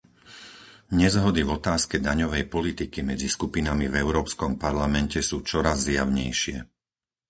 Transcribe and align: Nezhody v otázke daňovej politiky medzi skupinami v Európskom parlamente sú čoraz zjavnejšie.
Nezhody 0.99 1.41
v 1.45 1.51
otázke 1.61 1.95
daňovej 2.07 2.43
politiky 2.55 2.99
medzi 3.09 3.27
skupinami 3.35 3.85
v 3.89 3.97
Európskom 4.03 4.51
parlamente 4.65 5.19
sú 5.29 5.37
čoraz 5.49 5.77
zjavnejšie. 5.87 6.57